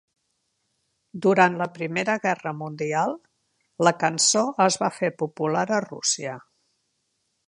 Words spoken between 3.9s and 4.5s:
cançó